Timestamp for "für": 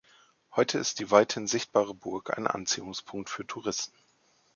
3.29-3.45